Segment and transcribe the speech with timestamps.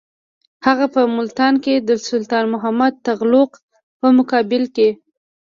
[0.65, 3.51] هغه په ملتان کې د سلطان محمد تغلق
[3.99, 4.89] په مقابل کې.